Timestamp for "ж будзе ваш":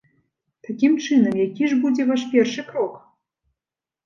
1.75-2.25